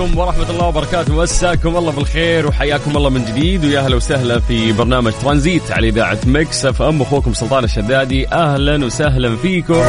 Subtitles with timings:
[0.00, 1.14] عليكم ورحمة الله وبركاته.
[1.14, 3.64] مساكم الله بالخير وحياكم الله من جديد.
[3.64, 7.02] ويا أهلا وسهلا في برنامج ترانزيت على إذاعة Mix FM.
[7.02, 8.28] أخوكم سلطان الشدادي.
[8.28, 9.82] أهلا وسهلا فيكم.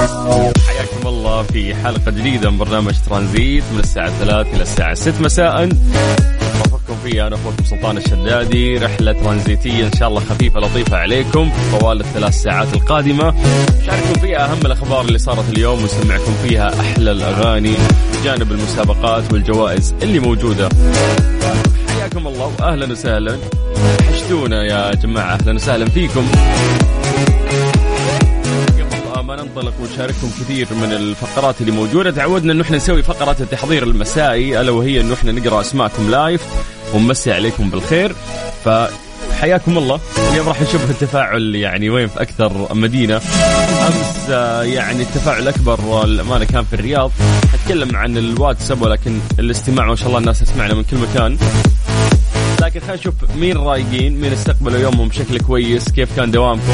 [0.67, 5.69] حياكم الله في حلقة جديدة من برنامج ترانزيت من الساعة 3 إلى الساعة 6 مساء.
[6.99, 8.77] رافقكم فيها أنا أخوكم سلطان الشدادي.
[8.77, 11.51] رحلة ترانزيتية إن شاء الله خفيفة لطيفة عليكم.
[11.79, 13.33] طوال الثلاث ساعات القادمة.
[13.81, 17.73] نشارككم فيها أهم الأخبار اللي صارت اليوم ونسمعكم فيها أحلى الأغاني
[18.13, 20.69] بجانب المسابقات والجوائز اللي موجودة.
[21.89, 23.37] حياكم الله واهلا وسهلا.
[23.99, 25.33] وحشتونا يا جماعة.
[25.33, 26.25] أهلا وسهلا فيكم.
[29.13, 33.83] قبل ما ننطلق ونشارككم كثير من الفقرات اللي موجودة تعودنا انه إحنا نسوي فقرة التحضير
[33.83, 36.41] المسائي ألا وهي انه إحنا نقرأ أسماءكم لايف
[36.93, 38.15] ونمسي عليكم بالخير.
[38.65, 39.99] فحياكم الله.
[40.31, 43.15] اليوم راح نشوف التفاعل يعني وين في أكثر مدينة.
[43.87, 47.11] أمس آه، يعني التفاعل الاكبر الامانه كان في الرياض.
[47.55, 51.37] نتكلم عن الواتساب ولكن الاستماع ما شاء الله الناس تسمعنا من كل مكان.
[52.61, 56.73] لكن خلينا نشوف مين رايقين مين استقبلوا يومهم بشكل كويس كيف كان دوامكم.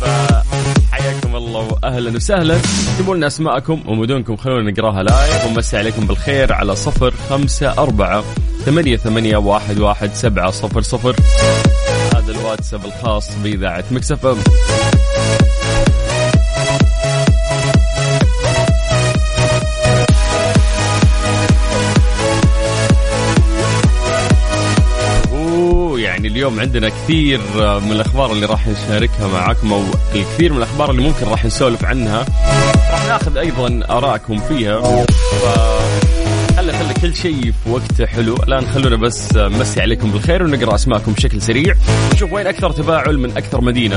[0.00, 2.56] فحياكم الله واهلا وسهلا.
[2.92, 8.24] اكتبوا لنا أسماءكم ومدنكم خلونا نقراها لايف ونمسي عليكم بالخير على صفر خمسة أربعة
[8.64, 11.16] ثمانية ثمانية واحد واحد سبعة صفر صفر.
[12.16, 14.38] هذا الواتساب الخاص بإذاعة مكسف أم.
[25.96, 29.82] يعني اليوم عندنا كثير من الأخبار اللي راح نشاركها معاكم أو
[30.14, 32.24] الكثير من الأخبار اللي ممكن راح نسولف عنها.
[32.90, 35.04] راح ناخذ أيضا ارائكم فيها.
[35.06, 36.23] ف
[37.04, 38.36] كل شيء في وقته حلو.
[38.36, 41.74] الآن خلونا بس نمسي عليكم بالخير ونقرأ أسماءكم بشكل سريع.
[42.10, 43.96] ونشوف وين أكثر تفاعل من أكثر مدينة.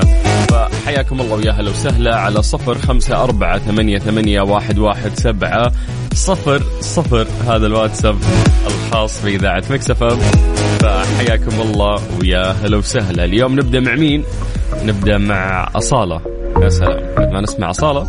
[0.49, 5.71] فحياكم الله ويا هلا وسهلا على صفر خمسة أربعة ثمانية, ثمانية واحد, واحد سبعة
[6.13, 8.17] صفر صفر هذا الواتساب
[8.67, 10.09] الخاص بإذاعة مكسفة
[10.79, 13.23] فحياكم الله ويا هلا وسهلا.
[13.23, 14.23] اليوم نبدأ مع مين؟
[14.83, 16.21] نبدأ مع أصالة.
[16.61, 17.15] يا سلام.
[17.17, 18.07] بعد ما نسمع أصالة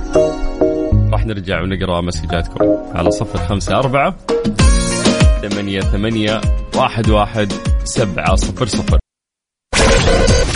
[1.12, 2.64] راح نرجع ونقرأ مسجاتكم.
[2.94, 4.16] على صفر خمسة أربعة
[5.69, 6.41] ثمانية ثمانية
[6.75, 7.53] واحد واحد
[7.84, 8.99] سبعة صفر صفر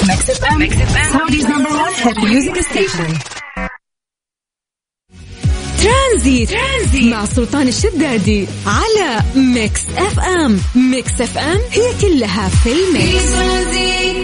[0.09, 0.69] Mix FM
[1.12, 3.19] Saudi's number 1 hit music station
[5.83, 6.50] ترانزيت.
[7.05, 14.22] مع سلطان الشدادي على Mix FM Mix FM هي كلها في في ال mix ترانزيت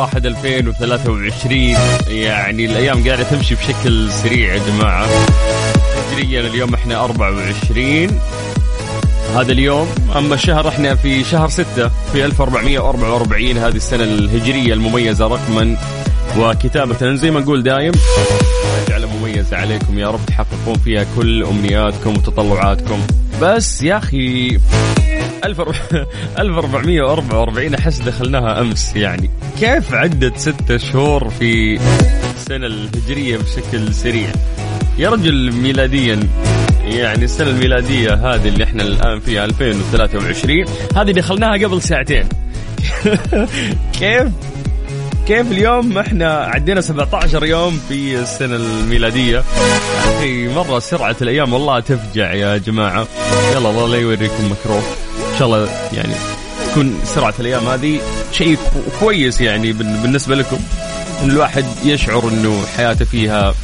[0.00, 1.76] واحد 2023
[2.08, 5.06] يعني الأيام قاعدة تمشي بشكل سريع يا جماعة.
[6.12, 8.20] هجريا اليوم إحنا 24
[9.36, 15.76] هذا اليوم أما الشهر إحنا في شهر 6 في 1444 هذه السنة الهجرية المميزة رقما
[16.38, 17.14] وكتابة.
[17.14, 17.92] زي ما نقول دايم
[18.86, 23.00] يجعله مميزة عليكم يا رب تحققون فيها كل أمنياتكم وتطلعاتكم.
[23.42, 24.58] بس يا أخي
[25.44, 28.96] 1444 أحس دخلناها أمس.
[28.96, 31.80] يعني كيف عدت ستة شهور في
[32.36, 34.28] السنة الهجرية بشكل سريع؟
[34.98, 36.20] يا رجل ميلاديا.
[36.84, 40.64] يعني السنة الميلادية هذه اللي إحنا الآن فيها 2023
[40.96, 42.28] هذه دخلناها قبل ساعتين.
[44.00, 44.28] كيف؟
[45.26, 49.42] كيف اليوم إحنا عدينا 17 يوم في السنة الميلادية؟
[50.04, 53.06] أخي مرة سرعة الأيام والله تفجع يا جماعة.
[53.52, 54.82] يلا الله لا يوريكم مكروه.
[55.32, 56.14] إن شاء الله يعني
[56.70, 58.00] تكون سرعة الأيام هذه
[58.32, 58.58] شيء
[59.00, 60.58] كويس يعني بالنسبة لكم.
[61.22, 63.54] إن الواحد يشعر إنه حياته فيها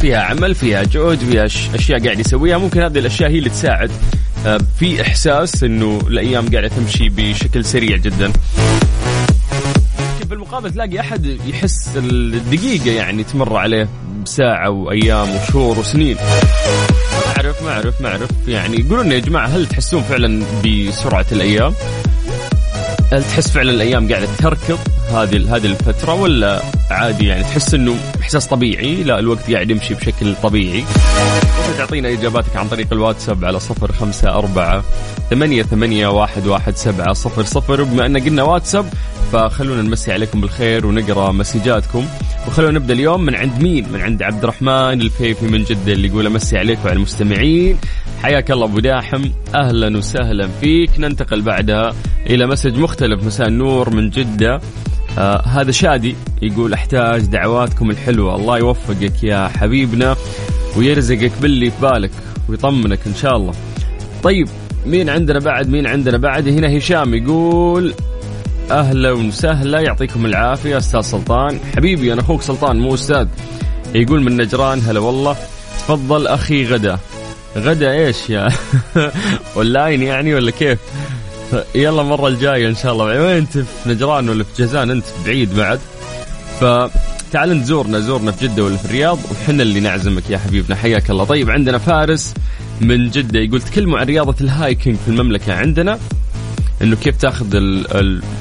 [0.00, 1.44] فيها عمل فيها جهد فيها
[1.74, 2.58] أشياء قاعد يسويها.
[2.58, 3.90] ممكن هذه الأشياء هي اللي تساعد
[4.46, 8.32] آه، في إحساس إنه الأيام قاعدة تمشي بشكل سريع جدا.
[10.28, 13.88] في المقابل تلاقي أحد يحس الدقيقة يعني تمر عليه
[14.24, 16.16] بساعة وأيام وشهور وسنين.
[17.72, 21.74] اعرف ما اعرف يعني يقولون يا جماعة هل تحسون فعلا بسرعة الأيام؟
[23.12, 24.78] هل تحس فعلا الأيام قاعدة تركض
[25.12, 30.34] هذه هذه الفترة ولا عادي؟ يعني تحس إنه إحساس طبيعي؟ لا الوقت قاعد يمشي بشكل
[30.42, 30.84] طبيعي.
[31.78, 34.84] تعطينا إجاباتك عن طريق الواتساب على صفر خمسة أربعة
[35.30, 37.80] ثمانية ثمانية واحد واحد سبعة صفر صفر.
[37.80, 38.86] وبما أن قلنا واتساب
[39.32, 42.04] فخلونا نمسي عليكم بالخير ونقرأ مسجاتكم.
[42.48, 46.26] وخلونا نبدأ اليوم من عند مين؟ من عند عبد الرحمن الفيفي من جدة اللي يقول
[46.26, 47.76] أمسي عليك وعلى المستمعين.
[48.22, 49.24] حياك الله أبو داحم.
[49.54, 50.90] أهلا وسهلا فيك.
[50.98, 51.94] ننتقل بعدها
[52.26, 54.60] إلى مسج مختلف مساء النور من جدة.
[55.18, 58.36] آه هذا شادي يقول أحتاج دعواتكم الحلوة.
[58.36, 60.16] الله يوفقك يا حبيبنا
[60.76, 62.10] ويرزقك باللي في بالك
[62.48, 63.52] ويطمنك إن شاء الله.
[64.22, 64.48] طيب
[64.86, 67.94] مين عندنا بعد؟ مين عندنا بعد؟ هنا هشام يقول
[68.70, 71.60] أهلا وسهلا يعطيكم العافية أستاذ سلطان.
[71.76, 73.26] حبيبي أنا أخوك سلطان مو أستاذ.
[73.94, 75.36] يقول من نجران هلا والله.
[75.78, 76.98] تفضل أخي غدا.
[77.56, 78.48] غدا إيش يا؟
[79.56, 80.78] أونلاين يعني ولا كيف؟
[81.74, 83.04] يلا المرة الجاية إن شاء الله.
[83.04, 85.80] وين أنت؟ في نجران ولا في جازان؟ أنت بعيد بعد.
[86.60, 90.76] فتعال تزورنا زورنا في جدة ولا في الرياض وحنا اللي نعزمك يا حبيبنا.
[90.76, 91.24] حياك الله.
[91.24, 92.34] طيب عندنا فارس
[92.80, 95.98] من جدة يقول تكلموا عن رياضة ال hiking في المملكة عندنا.
[96.82, 97.46] إنه كيف تاخذ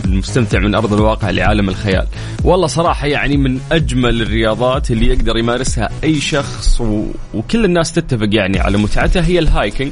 [0.06, 2.08] المستمتع من أرض الواقع لعالم الخيال.
[2.44, 6.82] والله صراحة يعني من أجمل الرياضات اللي يقدر يمارسها أي شخص
[7.34, 9.92] وكل الناس تتفق يعني على متعتها هي ال hiking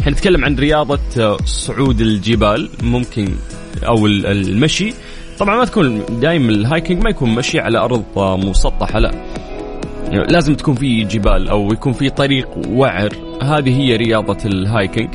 [0.00, 3.28] إحنا نتكلم عن رياضة صعود الجبال ممكن
[3.86, 4.94] أو المشي.
[5.38, 9.10] طبعا ما تكون دائما ال hiking ما يكون مشي على أرض مسطحة لا.
[10.12, 13.12] لازم تكون في جبال أو يكون في طريق وعر.
[13.42, 15.08] هذه هي رياضة ال hiking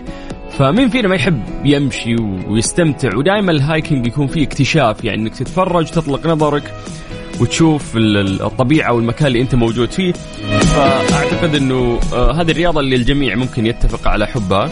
[0.57, 2.15] فمين فينا ما يحب يمشي
[2.47, 6.73] ويستمتع؟ ودائما ال hiking يكون فيه اكتشاف يعني إنك تتفرج تطلق نظرك
[7.39, 10.13] وتشوف الطبيعة والمكان اللي أنت موجود فيه.
[10.59, 14.69] فأعتقد أنه آه، هذه الرياضة اللي الجميع ممكن يتفق على حبها.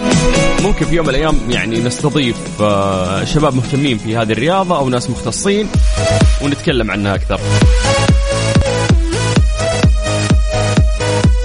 [0.63, 5.09] ممكن في يوم من الأيام يعني نستضيف آه، شباب مهتمين في هذه الرياضة أو ناس
[5.09, 5.67] مختصين
[6.43, 7.37] ونتكلم عنها أكثر.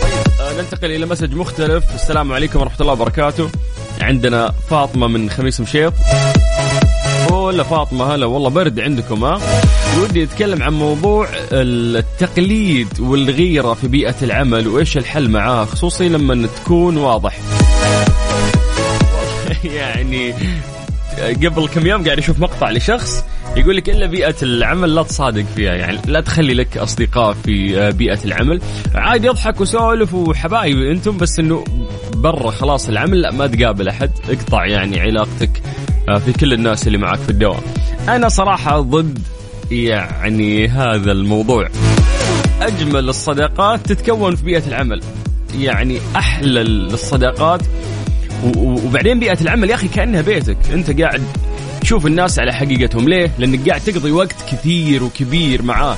[0.03, 1.95] طيب، آه، ننتقل إلى مسج مختلف.
[1.95, 3.51] السلام عليكم ورحمة الله وبركاته.
[4.01, 5.93] عندنا فاطمة من خميس مشيط.
[7.31, 9.41] ولا فاطمة هلا والله برد عندكم ها؟
[10.03, 16.97] ودي اتكلم عن موضوع التقليد والغيرة في بيئة العمل وإيش الحل معاه خصوصي لما تكون
[16.97, 17.39] واضح.
[19.65, 20.35] يعني
[21.19, 23.25] قبل كم يوم قاعد أشوف مقطع لشخص
[23.57, 28.25] يقول لك إلا بيئة العمل لا تصادق فيها يعني لا تخلي لك أصدقاء في بيئة
[28.25, 28.61] العمل.
[28.95, 31.65] عادي اضحك وسولف وحبايب أنتم بس إنه
[32.25, 35.63] برا خلاص العمل لا ما تقابل أحد اقطع يعني علاقتك
[36.09, 37.61] آه، في كل الناس اللي معك في الدوام.
[38.09, 39.19] أنا صراحة ضد
[39.71, 41.69] يعني هذا الموضوع.
[42.61, 45.01] أجمل الصداقات تتكون في بيئة العمل.
[45.59, 47.61] يعني أحلى الصداقات
[48.57, 50.57] وبعدين بيئة العمل يا أخي كأنها بيتك.
[50.73, 51.23] أنت قاعد
[51.81, 53.09] تشوف الناس على حقيقتهم.
[53.09, 55.97] ليه؟ لأنك قاعد تقضي وقت كثير وكبير معاه.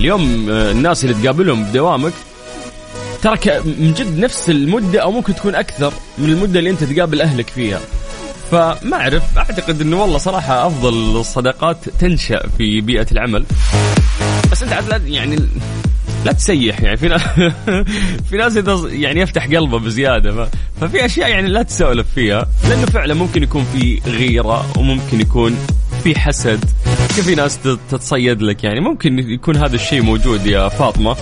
[0.00, 2.12] اليوم آه، الناس اللي تقابلهم بدوامك
[3.24, 7.50] ترى من جد نفس المدة أو ممكن تكون أكثر من المدة اللي أنت تقابل أهلك
[7.50, 7.80] فيها.
[8.50, 13.44] فما أعرف أعتقد إنه والله صراحة أفضل الصداقات تنشأ في بيئة العمل.
[14.52, 15.38] بس أنت عاد يعني
[16.24, 17.22] لا تسيح يعني في ناس
[18.30, 20.48] في ناس يعني يفتح قلبه بزيادة
[20.80, 25.56] ففي أشياء يعني لا تسولف فيها لأنه فعلا ممكن يكون في غيرة وممكن يكون
[26.02, 26.64] في حسد.
[27.08, 27.58] في ناس
[27.90, 31.16] تتصيد لك يعني ممكن يكون هذا الشيء موجود يا فاطمة.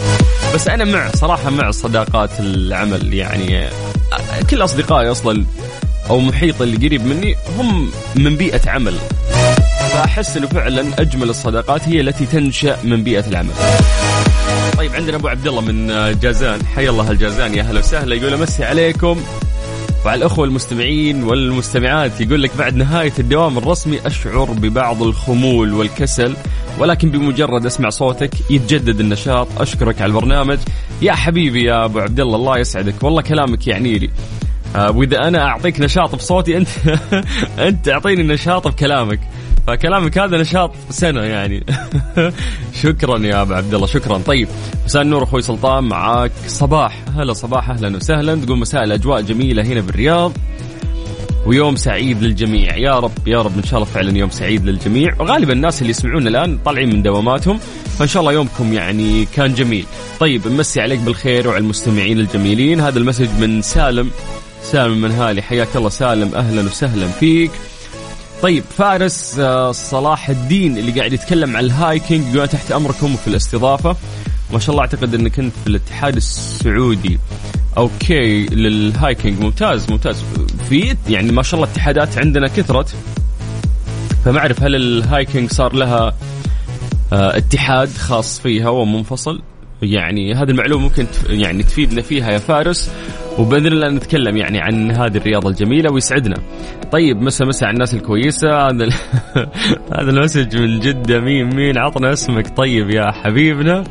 [0.55, 3.69] بس أنا مع صراحة مع صداقات العمل يعني
[4.51, 5.45] كل أصدقائي أصلا
[6.11, 8.95] أو محيط اللي قريب مني هم من بيئة عمل.
[9.93, 13.53] فأحس إنه فعلا أجمل الصداقات هي التي تنشأ من بيئة العمل.
[14.79, 16.67] طيب عندنا أبو عبد الله من آه، جازان.
[16.67, 18.15] حي الله الجازان يا أهلا وسهلا.
[18.15, 19.21] يقول أمسي عليكم.
[20.05, 26.37] وعلى الأخوة المستمعين والمستمعات يقول لك بعد نهاية الدوام الرسمي أشعر ببعض الخمول والكسل.
[26.79, 29.49] ولكن بمجرد اسمع صوتك يتجدد النشاط.
[29.59, 30.59] أشكرك على البرنامج.
[31.03, 32.95] يا حبيبي يا أبو عبد الله الله يسعدك.
[33.03, 34.11] والله كلامك يعني لي.
[34.77, 36.69] آه، وإذا أنا أعطيك نشاط بصوتي أنت
[37.59, 39.21] أنت تعطيني نشاط بكلامك.
[39.67, 41.67] فكلامك هذا نشاط سنة يعني.
[42.83, 44.19] شكرا يا أبو عبد الله شكرا.
[44.19, 44.49] طيب
[44.85, 46.33] مساء النور أخوي سلطان معاك.
[46.47, 46.99] صباح.
[47.17, 47.71] هلا صباح.
[47.71, 48.35] أهلا وسهلا.
[48.35, 50.33] تقول مساء الأجواء جميلة هنا بالرياض.
[51.47, 52.77] ويوم سعيد للجميع.
[52.77, 55.15] يا رب يا رب إن شاء الله فعلا يوم سعيد للجميع.
[55.21, 57.59] وغالبا الناس اللي يسمعونا الآن طالعين من دواماتهم
[57.99, 59.87] فإن شاء الله يومكم يعني كان جميل.
[60.21, 62.81] طيب نمسي عليك بالخير وعلى المستمعين الجميلين.
[62.81, 64.11] هذا المسج من سالم.
[64.63, 66.35] سالم من هالي حياك الله سالم.
[66.35, 67.51] أهلا وسهلا فيك.
[68.43, 73.29] طيب فارس آه، صلاح الدين اللي قاعد يتكلم عن ال hiking يقول تحت أمركم في
[73.29, 73.97] الاستضافة.
[74.53, 77.19] ما شاء الله أعتقد إنك كنت في الاتحاد السعودي.
[77.77, 80.17] okay لل hiking ممتاز ممتاز.
[80.69, 82.95] في يعني ما شاء الله اتحادات عندنا كثرت.
[84.25, 86.15] فما أعرف هل ال hiking صار لها
[87.13, 89.43] آه، اتحاد خاص فيها ومنفصل؟
[89.83, 92.91] يعني هذه المعلومة ممكن يعني تفيدنا فيها يا فارس.
[93.39, 96.37] وبإذن الله نتكلم يعني عن هذه الرياضة الجميلة ويسعدنا.
[96.93, 98.49] طيب مسا مسا على الناس الكويسة.
[98.69, 98.89] هذا
[99.95, 101.21] هذا ال message من جدة.
[101.21, 102.57] مين مين؟ عطنا اسمك.
[102.57, 103.85] طيب يا حبيبنا.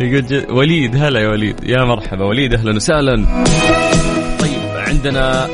[0.00, 0.96] يقول وليد.
[0.96, 1.56] هلا يا وليد.
[1.64, 2.24] يا مرحبا.
[2.24, 3.44] وليد أهلا وسهلا.
[4.40, 5.48] طيب عندنا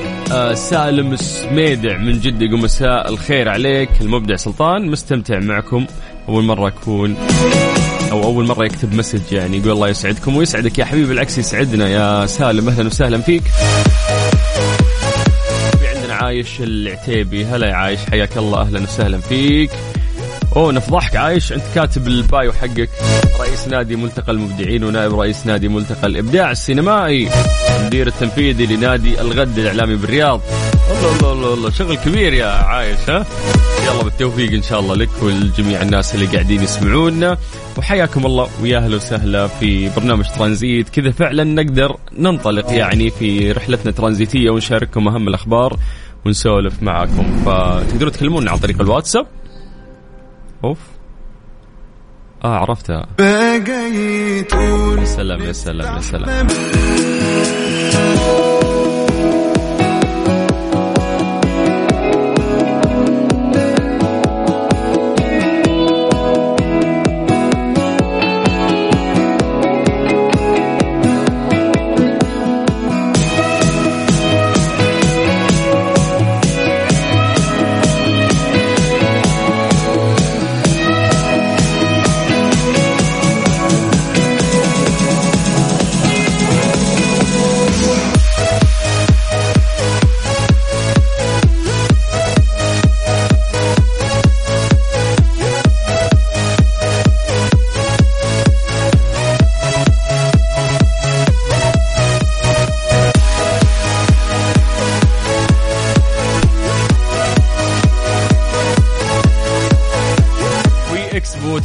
[0.54, 3.88] سالم سميدع من جدة يقول مساء الخير عليك.
[4.00, 5.86] المبدع سلطان مستمتع معكم.
[6.28, 7.16] أول مرة أكون
[8.12, 11.88] أو أول مرة يكتب message يعني يقول الله يسعدكم ويسعدك يا حبيبي بالعكس يسعدنا.
[11.88, 13.42] يا سالم أهلا وسهلا فيك.
[15.80, 17.44] في عندنا عايش العتيبي.
[17.44, 19.70] هلا يا عايش حياك الله أهلا وسهلا فيك.
[20.56, 22.90] أوه نفضحك عايش أنت كاتب البايو حقك.
[23.40, 27.28] رئيس نادي ملتقى المبدعين ونائب رئيس نادي ملتقى الإبداع السينمائي.
[27.86, 30.40] المدير التنفيذي لنادي الغد الإعلامي بالرياض.
[30.90, 31.70] الله الله الله, الله.
[31.70, 33.26] شغل كبير يا عايش ها؟
[33.84, 37.38] يلا بالتوفيق إن شاء الله لك ولجميع الناس اللي قاعدين يسمعونا.
[37.78, 40.88] وحياكم الله ويا أهلا وسهلا في برنامج ترانزيت.
[40.88, 45.76] كذا فعلا نقدر ننطلق يعني في رحلتنا ترانزيتيه ونشارككم أهم الأخبار
[46.24, 47.42] ونسولف معاكم.
[47.44, 49.26] فتقدروا تكلمونا عن طريق الواتساب؟
[50.64, 50.78] أوف.
[52.46, 53.06] آه عرفتها.
[54.98, 56.46] يا سلام يا سلام يا سلام.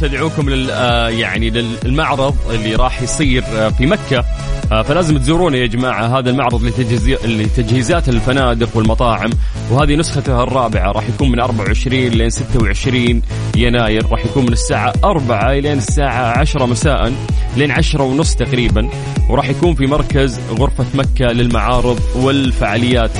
[0.02, 4.24] تدعوكم لل آه، يعني للمعرض اللي راح يصير آه، في مكة.
[4.72, 6.18] آه، فلازم تزورونه يا جماعة.
[6.18, 9.30] هذا المعرض لتجهيز لتجهيزات الفنادق والمطاعم.
[9.70, 10.92] وهذه نسخته الرابعة.
[10.92, 13.22] راح يكون من 24 لين 26
[13.56, 14.06] يناير.
[14.10, 17.12] راح يكون من الساعة 4 لين الساعة 10 مساء
[17.56, 18.88] لين 10 ونص تقريبا.
[19.28, 23.10] وراح يكون في مركز غرفة مكة للمعارض والفعاليات.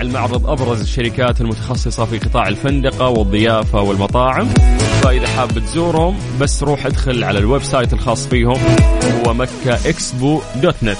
[0.00, 4.48] المعرض أبرز الشركات المتخصصة في قطاع الفندقة والضيافة والمطاعم.
[5.02, 8.58] فإذا حاب تزورهم بس روح ادخل على ال website الخاص فيهم
[9.26, 10.98] هو مكة Expo dot net.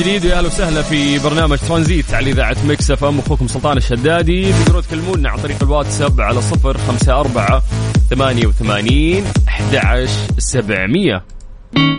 [0.00, 3.18] جديد ويا أهلا وسهلا في برنامج ترانزيت على إذاعة Mix FM.
[3.18, 7.62] أخوكم سلطان الشدادي تقدروا تكلمونا عن طريق الواتساب على صفر خمسة أربعة
[8.10, 11.24] ثمانية وثمانين أحد سبعمية.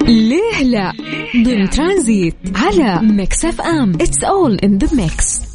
[0.07, 0.93] ليه لا؟
[1.45, 3.93] ضمن ترانزيت على Mix FM.
[4.01, 5.50] It's all in the mix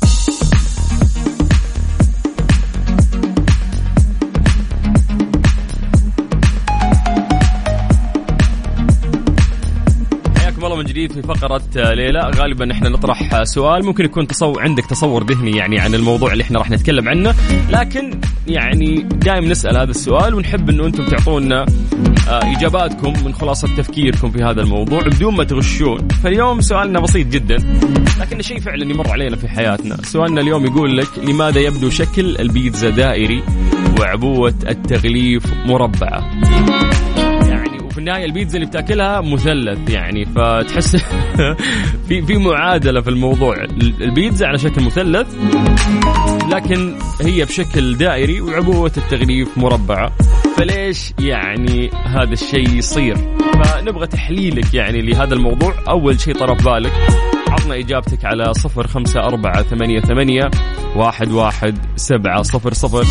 [10.77, 12.31] من جديد في فقرة ليه لا.
[12.37, 13.85] غالبا إحنا نطرح سؤال.
[13.85, 17.35] ممكن يكون تصور عندك تصور ذهني يعني عن الموضوع اللي إحنا راح نتكلم عنه.
[17.71, 21.67] لكن يعني دائما نسأل هذا السؤال ونحب إنه أنتم تعطونا
[22.29, 26.09] آه، إجاباتكم من خلاصة تفكيركم في هذا الموضوع بدون ما تغشون.
[26.09, 27.57] فاليوم سؤالنا بسيط جدا
[28.21, 29.97] لكن شيء فعلا يمر علينا في حياتنا.
[30.03, 33.43] سؤالنا اليوم يقول لك لماذا يبدو شكل البيتزا دائري
[34.01, 36.31] وعبوة التغليف مربعة؟
[37.97, 40.97] وفي النهاية البيتزا اللي بتاكلها مثلث يعني فتحس
[42.09, 43.65] في في معادلة في الموضوع.
[44.01, 45.27] البيتزا على شكل مثلث
[46.53, 50.13] لكن هي بشكل دائري وعبوة التغليف مربعة.
[50.57, 53.17] فليش يعني هذا الشيء يصير؟
[53.65, 55.75] فنبغى تحليلك يعني لهذا الموضوع.
[55.89, 56.93] أول شيء طرف بالك
[57.49, 60.51] عطنا إجابتك على صفر خمسة أربعة ثمانية, ثمانية
[60.97, 63.05] واحد, واحد سبعة صفر صفر.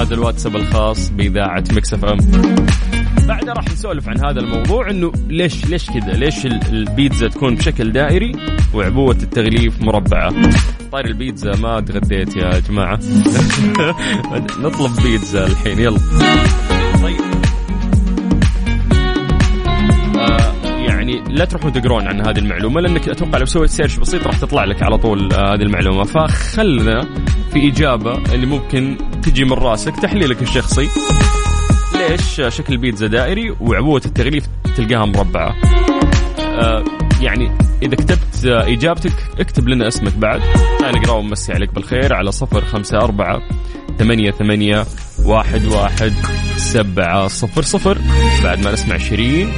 [0.00, 2.18] هذا الواتساب الخاص بإذاعة مكسف أم.
[3.28, 8.32] بعدها راح نسولف عن هذا الموضوع إنه ليش ليش كذا؟ ليش البيتزا تكون بشكل دائري
[8.74, 10.34] وعبوة التغليف مربعة؟
[10.92, 13.00] طاري البيتزا ما تغديت يا جماعة.
[14.62, 15.98] نطلب بيتزا الحين يلا.
[17.02, 17.20] طيب.
[20.18, 24.38] آه يعني لا تروحون تقرون عن هذه المعلومة لأنك أتوقع لو سويت search بسيط راح
[24.38, 26.04] تطلع لك على طول آه هذه المعلومة.
[26.04, 27.06] فخلنا
[27.52, 30.88] في إجابة اللي ممكن تجي من راسك تحليلك الشخصي.
[32.08, 34.44] ليش شكل البيتزا دائري وعبوة التغليف
[34.76, 35.54] تلقاها مربعة؟
[36.38, 36.84] آه
[37.20, 40.40] يعني إذا كتبت إجابتك اكتب لنا اسمك بعد.
[40.80, 43.42] أنا نقرا ونمسي عليك بالخير على صفر خمسة أربعة
[43.98, 44.86] ثمانية ثمانية
[45.24, 46.12] واحد واحد
[46.56, 47.98] سبعة صفر صفر.
[48.44, 49.52] بعد ما نسمع شيرين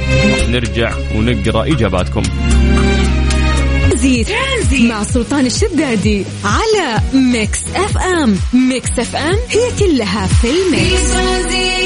[0.49, 2.23] نرجع ونقرأ إجاباتكم.
[4.71, 8.35] مع سلطان الشدادي على Mix FM.
[8.53, 11.80] Mix FM هي كلها في في الميكس.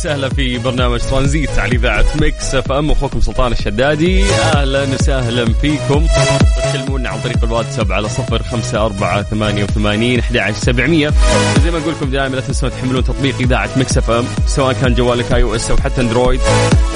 [0.00, 4.24] وسهلا في برنامج ترانزيت على إذاعة Mix FM أخوكم سلطان الشدادي.
[4.24, 6.06] أهلا وسهلا فيكم.
[7.10, 11.12] عن طريق الواتساب على صفر خمسة أربعة ثمانية وثمانين أحد عشر سبعمية.
[11.64, 15.32] زي ما نقول لكم دائما لا تنسون تحملون تطبيق إذاعة Mix FM سواء كان جوالك
[15.32, 16.40] iOS أو حتى Android.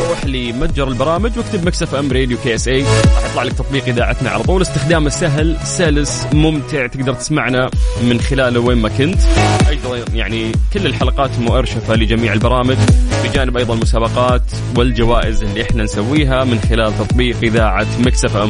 [0.08, 2.82] روح لمتجر البرامج واكتب Mix FM Radio KSA.
[2.82, 4.62] راح يطلع لك تطبيق إذاعتنا على طول.
[4.62, 7.70] استخدامه سهل سلس ممتع تقدر تسمعنا
[8.02, 9.20] من خلاله وين ما كنت.
[9.68, 12.76] أيضا يعني كل الحلقات مؤرشفة لجميع البرامج
[13.24, 14.42] بجانب أيضا المسابقات.
[14.78, 18.48] والجوائز اللي إحنا نسويها من خلال تطبيق إذاعة Mix FM.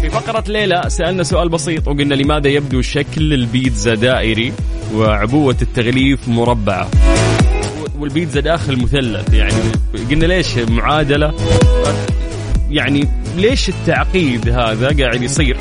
[0.00, 4.52] في فقرة ليلة سألنا سؤال بسيط وقلنا لماذا يبدو شكل البيتزا دائري
[4.94, 6.88] وعبوة التغليف مربعة.
[7.98, 9.62] والبيتزا داخل مثلث يعني
[10.10, 11.34] قلنا ليش معادلة
[12.70, 15.56] يعني ليش التعقيد هذا قاعد يصير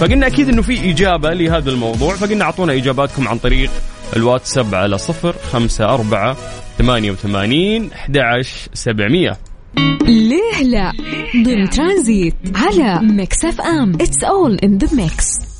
[0.00, 3.70] فقلنا أكيد إنه في إجابة لهذا الموضوع فقلنا أعطونا إجاباتكم عن طريق
[4.16, 6.36] الواتساب على صفر خمسة أربعة
[6.78, 9.38] ثمانية وثمانين أحد سبعمية.
[10.02, 10.92] ليه لا؟
[11.44, 13.94] ضمن ترانزيت على Mix FM.
[13.94, 15.51] It's all in the mix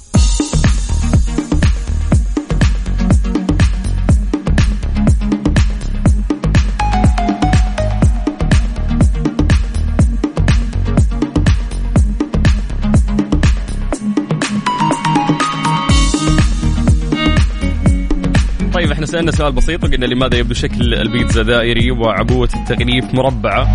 [19.13, 23.75] سألنا سؤال بسيط وقلنا لماذا يبدو شكل البيتزا دائري وعبوة التغليف مربعة.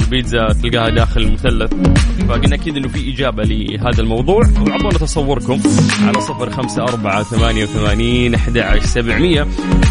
[0.00, 1.72] البيتزا تلقاها داخل مثلث
[2.28, 4.42] فقلنا أكيد أنه في إجابة لهذا الموضوع.
[4.66, 5.60] وعطونا تصوركم
[6.06, 9.42] على صفر خمسة أربعة ثمانية وثمانين أحد عشر سبعمية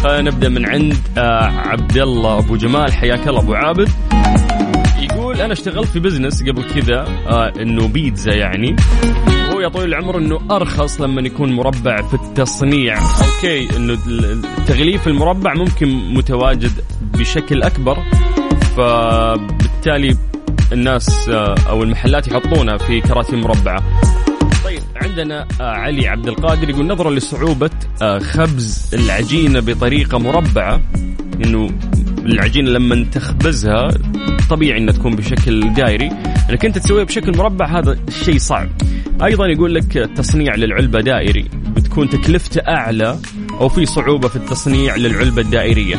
[0.04, 2.92] فنبدأ من عند آه، عبد الله أبو جمال.
[2.92, 3.88] حياك الله أبو عابد.
[5.00, 8.76] يقول أنا اشتغلت في business قبل كذا آه إنه بيتزا يعني.
[9.56, 12.98] هو يا طويل العمر إنه أرخص لما يكون مربع في التصنيع.
[12.98, 16.72] okay إنه التغليف المربع ممكن متواجد
[17.18, 17.98] بشكل أكبر
[18.76, 20.16] فبالتالي
[20.72, 23.82] الناس آه، أو المحلات يحطونها في كراتين مربعة.
[24.64, 27.70] طيب عندنا آه، علي عبد القادر يقول نظرا لصعوبة
[28.02, 30.80] آه، خبز العجينة بطريقة مربعة
[31.44, 31.70] إنه
[32.32, 33.90] العجينة لما تخبزها
[34.50, 36.10] طبيعي إنها تكون بشكل دائري
[36.50, 38.68] انك أنت تسويها بشكل مربع هذا الشيء صعب.
[39.24, 43.18] أيضا يقول لك التصنيع للعلبة دائري بتكون تكلفته أعلى
[43.60, 45.96] أو في صعوبة في التصنيع للعلبة الدائرية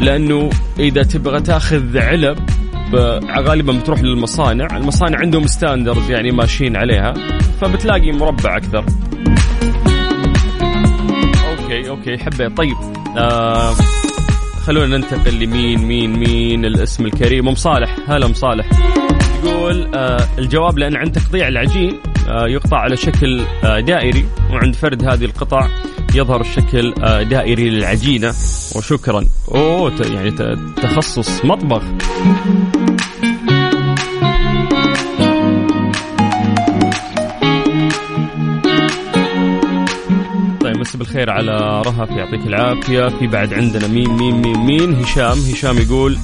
[0.00, 2.38] لأنه إذا تبغى تأخذ علب
[2.94, 7.14] آه، غالبا بتروح للمصانع المصانع عندهم standards يعني ماشيين عليها
[7.60, 8.84] فبتلاقي مربع أكثر.
[11.50, 12.56] okay okay حبيت.
[12.56, 12.76] طيب
[13.18, 13.74] آه
[14.70, 17.48] خلونا ننتقل لمين مين مين الاسم الكريم.
[17.48, 17.96] أم صالح.
[18.08, 18.66] هلا أم صالح.
[19.44, 25.04] يقول آه الجواب لأن عند تقطيع العجين آه يقطع على شكل آه دائري وعند فرد
[25.04, 25.68] هذه القطع
[26.14, 28.28] يظهر الشكل آه دائري للعجينة.
[28.76, 29.24] وشكرا.
[29.54, 30.30] أوه يعني
[30.76, 31.82] تخصص مطبخ.
[41.00, 43.08] بالخير على رهف يعطيك العافية.
[43.08, 45.38] في بعد عندنا مين مين مين مين؟ هشام.
[45.38, 46.18] هشام يقول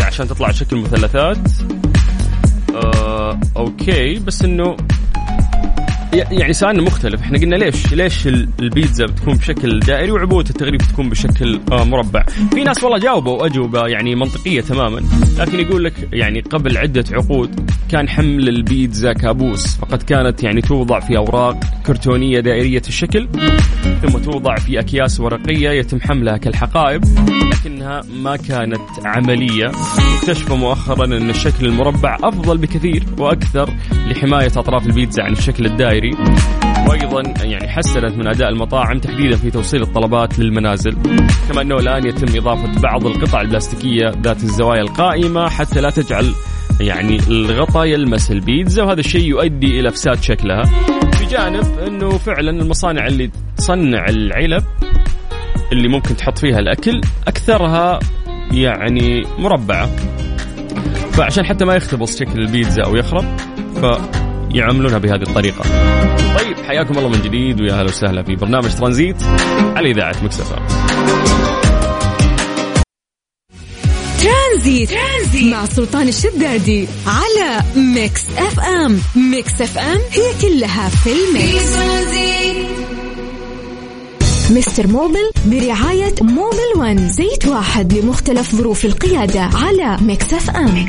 [0.00, 1.38] عشان تطلع شكل مثلثات
[2.74, 4.76] آه، أوكي بس إنه
[6.12, 7.20] يعني سؤالنا مختلف.
[7.20, 12.22] إحنا قلنا ليش ليش ال- البيتزا بتكون بشكل دائري وعبوة التغليف بتكون بشكل آه مربع؟
[12.54, 15.00] في ناس والله جاوبوا اجوبه يعني منطقية تماما.
[15.38, 19.76] لكن يقول لك يعني قبل عدة عقود كان حمل البيتزا كابوس.
[19.76, 23.28] فقد كانت يعني توضع في أوراق كرتونية دائرية الشكل
[24.02, 27.04] ثم توضع في أكياس ورقية يتم حملها كالحقائب
[27.52, 29.72] لكنها ما كانت عملية.
[30.18, 33.70] اكتشفوا مؤخرا أن الشكل المربع أفضل بكثير وأكثر
[34.06, 36.01] لحماية أطراف البيتزا عن الشكل الدائري.
[36.88, 40.96] وأيضا يعني حسنت من أداء المطاعم تحديدا في توصيل الطلبات للمنازل.
[41.48, 46.32] كما أنه الآن يتم إضافة بعض القطع البلاستيكية ذات الزوايا القائمة حتى لا تجعل
[46.80, 50.62] يعني الغطاء يلمس البيتزا وهذا الشيء يؤدي إلى افساد شكلها.
[51.20, 54.64] بجانب أنه فعلا المصانع اللي تصنع العلب
[55.72, 57.98] اللي ممكن تحط فيها الأكل أكثرها
[58.52, 59.90] يعني مربعة.
[61.12, 63.24] فعشان حتى ما يختبص شكل البيتزا أو يخرب
[64.52, 65.62] فيعملونها بهذه الطريقة.
[66.38, 69.22] طيب حياكم الله من جديد ويا أهلا وسهلا في برنامج ترانزيت
[69.76, 70.56] على إذاعة Mix FM.
[74.22, 74.90] Transit.
[74.90, 81.72] Transit مع سلطان الشدادي على Mix FM Mix FM هي كلها في ال mix
[84.50, 90.86] Mister Mobil برعاية Mobil One زيت واحد لمختلف ظروف القيادة على Mix FM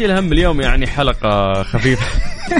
[0.00, 2.06] لا تشيل هم اليوم يعني حلقة خفيفة.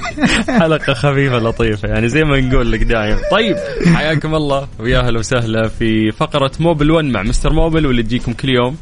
[0.60, 3.16] حلقة خفيفة لطيفة يعني زي ما نقول لك دايم.
[3.30, 3.56] طيب
[3.94, 4.68] حياكم الله.
[4.78, 8.76] ويا أهلا وسهلا في فقرة موبل 1 مع مستر موبل واللي تجيكم كل يوم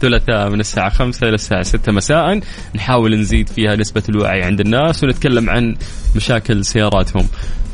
[0.00, 2.40] ثلاثاء من الساعة 5 إلى الساعة 6 مساء.
[2.74, 5.76] نحاول نزيد فيها نسبة الوعي عند الناس ونتكلم عن
[6.16, 7.28] مشاكل سياراتهم.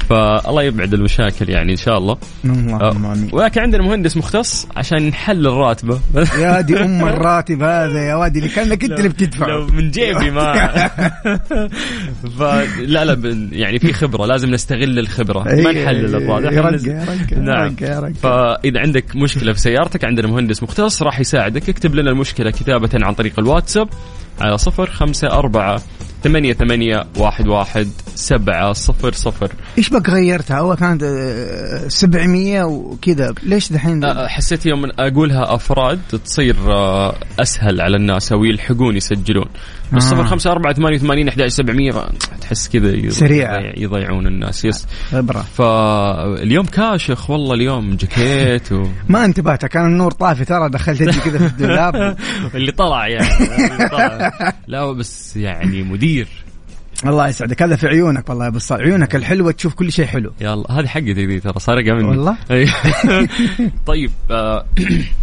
[0.09, 2.17] فالله يبعد المشاكل يعني إن شاء الله.
[2.45, 3.31] اللهم آمين.
[3.33, 6.01] ولكن عندنا مهندس مختص عشان نحلل راتبه
[6.43, 10.31] يا دي أم الراتب هذا يا وادي اللي كانك انت اللي لو بتدفع من جيبي
[10.31, 10.53] ما.
[12.39, 15.43] فلا لا يعني في خبرة لازم نستغل الخبرة.
[15.43, 16.53] ما نحلل الراتب.
[16.53, 16.87] يا نز-
[17.33, 17.77] يا نعم.
[17.81, 21.69] يا فإذا عندك مشكلة في سيارتك عندنا مهندس مختص راح يساعدك.
[21.69, 23.89] اكتب لنا المشكلة كتابة عن طريق الواتساب
[24.41, 25.81] على صفر خمسة أربعة
[26.25, 29.53] ثمانية ثمانية واحد واحد سبعة صفر صفر.
[29.79, 33.35] إيش بك غيرتها؟ أول كانت آه، 700 وكذا.
[33.43, 36.57] ليش دحين؟ أه، حسيت يوم أقولها أفراد تصير
[37.41, 39.47] أسهل على الناس أو يلحقون يسجلون.
[39.93, 40.09] بس آه.
[40.09, 41.93] صفر خمسة أربعة ثمانية وثمانين أحد سبعمية.
[42.41, 43.57] تحس كذا سريعة.
[43.59, 44.65] يضيع- يضيعون الناس.
[44.65, 44.87] يس.
[45.13, 48.87] خبره فاليوم كاشخ والله اليوم جاكيت و...
[49.09, 52.17] ما انتبهت كان النور طافي ترى دخلت يدي كذا في الدولاب.
[52.55, 53.29] اللي طلع يعني
[53.73, 54.33] اللي طلع.
[54.69, 56.16] لا بس يعني مدير.
[57.07, 57.63] الله يسعدك.
[57.63, 58.83] هذا في عيونك والله يا أبو الصالح.
[58.83, 60.33] عيونك الحلوة تشوف كل شيء حلو.
[60.41, 62.37] يلا هذه حقتي دي ترى سارقه مني والله؟
[63.87, 64.67] طيب آه،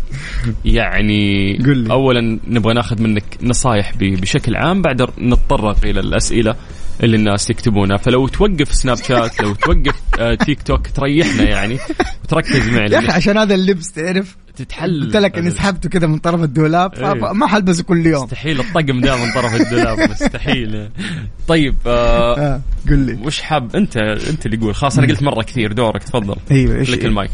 [0.65, 1.91] يعني قل لي.
[1.91, 6.56] اولا نبغى ناخذ منك نصائح ب- بشكل عام بعد نتطرق إلى الأسئلة
[7.03, 7.97] اللي الناس يكتبونها.
[7.97, 11.77] فلو توقف سناب شات لو توقف آه، تيك توك تريحنا يعني
[12.23, 15.04] وتركز معي يا أخي عشان هذا اللبس تعرف؟ تتحل.
[15.06, 17.13] قلت لك إني سحبته كذا من طرف الدولاب إيه.
[17.13, 18.24] فما حلبسه كل يوم.
[18.24, 20.89] مستحيل الطقم ده من طرف الدولاب مستحيل.
[21.48, 23.18] طيب آه آه قل لي.
[23.26, 26.36] وش حاب؟ أنت أنت اللي قول خلاص أنا قلت مرة كثير دورك تفضل.
[26.52, 27.32] أيوه إيش لك المايك.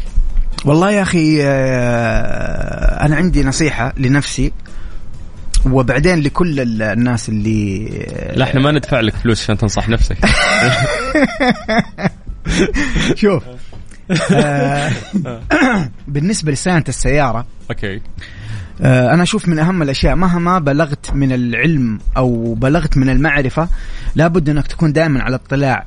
[0.64, 4.52] والله يا أخي آه، أنا عندي نصيحة لنفسي
[5.66, 7.88] وبعدين لكل ال- الناس اللي
[8.34, 10.16] لا إحنا ما ندفع لك فلوس عشان تنصح نفسك.
[13.14, 13.56] شوف آه،
[16.08, 18.00] بالنسبة لصيانة السيارة أوكي.
[18.82, 23.68] آه، أنا أشوف من أهم الأشياء مهما بلغت من العلم أو بلغت من المعرفة
[24.14, 25.86] لابد أنك تكون دائما على اطلاع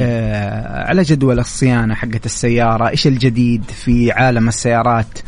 [0.00, 5.18] آه، على جدول الصيانة حقت السيارة إيش الجديد في عالم السيارات.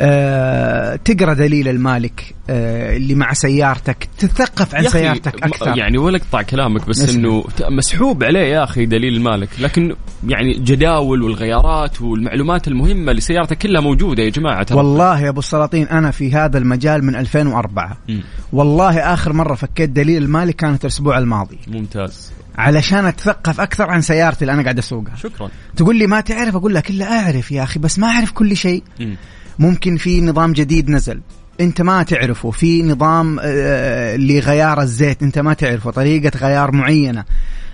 [0.00, 5.78] آه تقرأ دليل المالك آه اللي مع سيارتك تتثقف عن سيارتك م- أكثر.
[5.78, 7.14] يعني ولا اقطع كلامك بس.
[7.14, 9.94] إنه مسحوب عليه يا أخي دليل المالك لكن
[10.28, 14.62] يعني جداول والغيارات والمعلومات المهمة لسيارتك كلها موجودة يا جماعة.
[14.62, 14.78] ترى.
[14.78, 18.22] والله يا أبو السلاطين أنا في هذا المجال من 2004 مم.
[18.52, 21.58] والله آخر مرة فكيت دليل المالك كانت الأسبوع الماضي.
[21.68, 22.32] ممتاز.
[22.58, 25.16] علشان أتثقف أكثر عن سيارتي اللي أنا قاعد أسوقها.
[25.16, 25.50] شكرا.
[25.76, 28.82] تقول لي ما تعرف؟ أقول لك إلا أعرف يا أخي بس ما أعرف كل شيء.
[29.00, 29.16] مم.
[29.58, 31.20] ممكن في نظام جديد نزل.
[31.60, 32.50] أنت ما تعرفه.
[32.50, 35.22] في نظام آه، لغيار الزيت.
[35.22, 35.90] أنت ما تعرفه.
[35.90, 37.24] طريقة غيار معينة.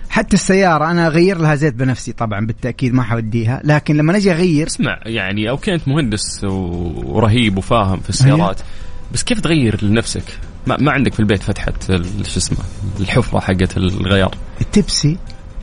[0.09, 3.61] حتى السيارة أنا أغير لها زيت بنفسي طبعا بالتأكيد ما حوديها.
[3.63, 8.61] لكن لما نجي اغير اسمع يعني أوكي أنت مهندس ورهيب وفاهم في السيارات
[9.13, 10.23] بس كيف تغير لنفسك؟
[10.67, 11.73] ما, ما عندك في البيت فتحة
[12.23, 12.57] شو اسمه
[12.99, 14.35] الحفرة حقت الغيار.
[14.61, 15.17] التبسي؟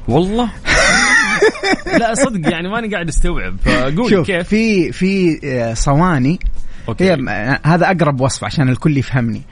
[0.09, 0.51] والله.
[2.01, 3.57] لا صدق يعني ماني قاعد استوعب.
[3.65, 4.49] فقول شوف كيف.
[4.49, 6.39] في في آه، صواني.
[6.89, 7.05] okay.
[7.05, 7.29] هي م-
[7.67, 9.43] هذا أقرب وصف عشان الكل يفهمني.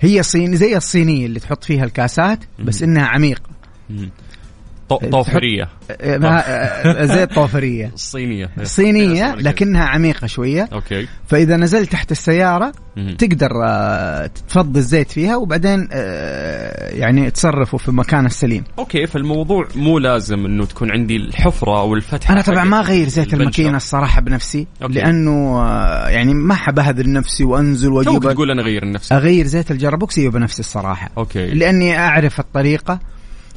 [0.00, 3.42] هي صين زي الصينية اللي تحط فيها الكاسات بس إنها عميقه
[4.96, 5.68] طوفرية.
[5.90, 10.68] آه، زي الطوفريه الصينيه صينية لكنها عميقة شوية.
[10.72, 11.06] okay.
[11.26, 12.72] فإذا نزلت تحت السيارة.
[13.18, 18.64] تقدر آه، تفضي الزيت فيها وبعدين آه، يعني تصرفه في مكانه السليم.
[18.78, 22.32] okay فالموضوع مو لازم إنه تكون عندي الحفرة أو الفتحة.
[22.34, 23.34] أنا طبعا ما اغير زيت.
[23.34, 24.94] الماكينة الصراحة بنفسي okay.
[24.94, 25.60] لأنه
[26.08, 30.18] يعني ما حب ابهذل نفسي وأنزل وأجيب تقول أنا اغير النفس أغير زيت ال gearbox
[30.18, 31.10] إيوه بنفسي الصراحة.
[31.18, 31.46] okay.
[31.46, 33.00] لأني أعرف الطريقة.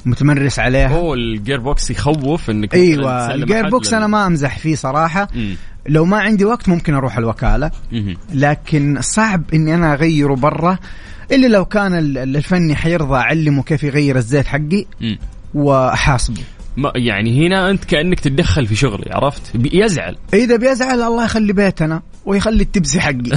[0.06, 4.58] متمرس عليها هو ال gear box يخوف إنك أيوه ال gear box أنا ما أمزح
[4.58, 5.56] فيه صراحة مم.
[5.90, 8.18] لو ما عندي وقت ممكن أروح الوكالة مهم.
[8.34, 10.78] لكن صعب إني أنا أغيره برا
[11.32, 15.18] إلا لو كان ال- الفني حيرضى أعلمه كيف يغير الزيت حقي مم.
[15.54, 16.42] وأحاسبه
[16.96, 20.18] يعني هنا انت كأنك تتدخل في شغلي عرفت؟ بي- يزعل.
[20.34, 23.14] إذا بيزعل الله يخلي بيتنا ويخلي التبسي حقي.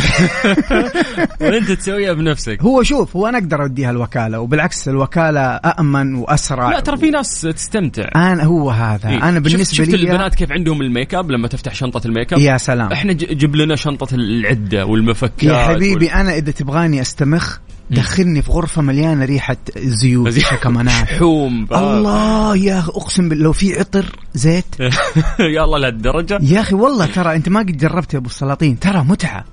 [1.41, 6.71] وانت تسويها بنفسك؟ هو شوف هو أنا أقدر أوديها الوكالة وبالعكس الوكالة امن وأسرع.
[6.71, 8.09] لا ترى في ناس تستمتع.
[8.17, 9.09] أنا هو هذا.
[9.11, 9.29] إيه.
[9.29, 12.12] أنا بالنسبة شفت, شفت لي البنات كيف عندهم ال make up؟ لما تفتح شنطة ال
[12.12, 12.93] make up يا سلام.
[12.93, 17.59] إحنا جيب لنا شنطة العدة والمفكات يا حبيبي وال- أنا إذا تبغاني أستمخ
[17.91, 21.97] دخلني في غرفة مليانة ريحة زيوت شحوم آه.
[21.99, 24.65] الله يا أخي أقسم بالله لو في عطر زيت.
[25.57, 26.39] يا الله لهالدرجة.
[26.43, 28.79] يا أخي والله ترى أنت ما قد جربت يا أبو السلاطين.
[28.79, 29.45] ترى متعة.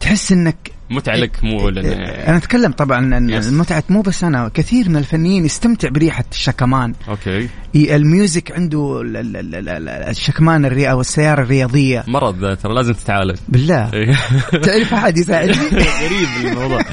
[0.00, 3.48] تحس إنك متعة لك مو لنا أنا أتكلم طبعا عن نفسي.
[3.48, 6.94] المتعة مو بس أنا كثير من الفنيين يستمتع بريحة الشكمان.
[7.08, 7.48] okay.
[7.74, 12.04] ال music عنده ال- ال- ال- ال- ال- الشكمان الري أو السيارة الرياضية.
[12.08, 13.36] مرض ترى لازم تتعالج.
[13.48, 13.92] بالله.
[13.92, 14.16] إيه.
[14.62, 15.54] تعرف أحد يساعدني؟
[16.04, 16.80] غريب الموضوع.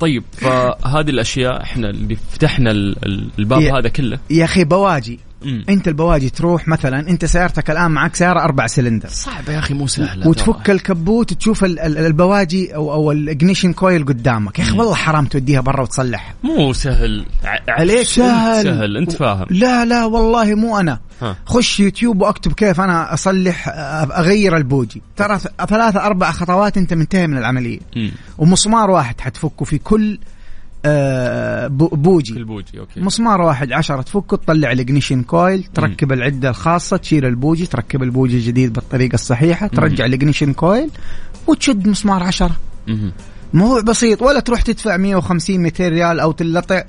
[0.00, 4.18] طيب فهذه الأشياء إحنا اللي فتحنا ال- ال- الباب يا- هذا كله.
[4.30, 5.64] يا أخي بواجي مم.
[5.68, 9.86] انت البواجي تروح مثلا انت سيارتك الآن معك سيارة أربع سلندر صعبه يا أخي مو
[9.86, 14.58] سهلة وتفك الكبوت تشوف ال- ال- البواجي أو أو ال ignition coil قدامك.
[14.58, 16.34] يا أخي والله حرام توديها برا وتصلحها.
[16.42, 17.26] مو سهل.
[17.68, 18.64] عليك سهل.
[18.64, 18.96] سهل.
[18.96, 19.46] انت فاهم.
[19.50, 20.98] لا لا والله مو أنا.
[21.22, 21.36] ها.
[21.46, 23.68] خش يوتيوب وأكتب كيف أنا أصلح
[24.18, 25.02] أغير البوجي.
[25.16, 27.78] ترى ثلاثة أربع خطوات أنت منتهي من العملية.
[27.96, 28.10] مم.
[28.38, 30.18] ومسمار واحد حتفكه في كل
[31.68, 32.36] بوجي.
[32.36, 33.00] البوجي أوكي.
[33.00, 38.36] مسمار واحد عشرة تفكه تطلع ال ignition coil تركب العدة الخاصة تشيل البوجي تركب البوجي
[38.36, 40.90] الجديد بالطريقة الصحيحة ترجع ال ignition coil
[41.46, 42.56] وتشد مسمار عشرة.
[43.54, 46.82] موضوع بسيط ولا تروح تدفع 150 200 ريال أو تلطع.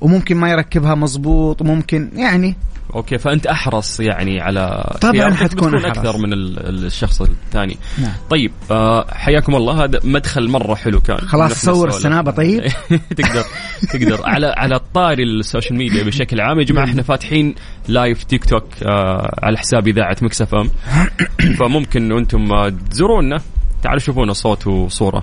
[0.00, 2.56] وممكن ما يركبها مظبوط وممكن يعني
[2.94, 5.84] أوكي فأنت أحرص يعني على طبعاً خيارتك حتكون أحرص.
[5.98, 8.12] أكثر من ال- الشخص الثاني نعم.
[8.30, 11.88] طيب آه حياكم الله هذا مدخل مرة حلو كان خلاص صور.
[11.88, 12.62] السنابة طيب؟
[13.16, 13.44] تقدر
[13.92, 17.54] تقدر على على الطاري ال social media بشكل عام يا جماعة إحنا فاتحين
[17.88, 20.70] live تيك توك آه على حساب إذاعة مكس اف ام
[21.58, 23.40] فممكن أنتم آه، تزورونا
[23.82, 25.22] تعالوا شوفونا صوت وصورة